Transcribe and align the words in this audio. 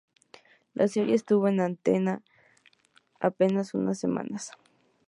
La 0.73 0.87
serie 0.87 1.13
estuvo 1.13 1.47
en 1.47 1.59
antena 1.59 2.23
apenas 3.19 3.75
unas 3.75 3.99
semanas. 3.99 4.49